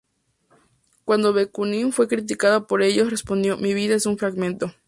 Cuando 1.05 1.31
Bakunin 1.31 1.91
fue 1.91 2.07
criticado 2.07 2.65
por 2.65 2.81
ello 2.81 3.07
respondió: 3.07 3.57
""Mi 3.57 3.75
vida 3.75 3.93
es 3.93 4.07
un 4.07 4.17
fragmento"". 4.17 4.71